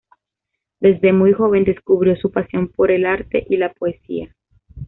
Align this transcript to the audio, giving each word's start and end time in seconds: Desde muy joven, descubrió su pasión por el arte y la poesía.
Desde 0.79 1.13
muy 1.13 1.31
joven, 1.33 1.63
descubrió 1.63 2.15
su 2.15 2.31
pasión 2.31 2.69
por 2.69 2.89
el 2.89 3.05
arte 3.05 3.45
y 3.47 3.57
la 3.57 3.71
poesía. 3.71 4.35